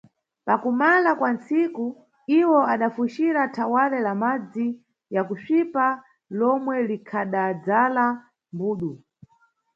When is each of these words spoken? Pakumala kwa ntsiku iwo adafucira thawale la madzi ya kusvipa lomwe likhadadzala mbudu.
Pakumala 0.47 1.11
kwa 1.19 1.29
ntsiku 1.35 1.85
iwo 2.41 2.59
adafucira 2.73 3.41
thawale 3.55 3.97
la 4.05 4.13
madzi 4.21 4.65
ya 5.15 5.21
kusvipa 5.27 5.85
lomwe 6.37 6.75
likhadadzala 6.89 8.05
mbudu. 8.53 8.91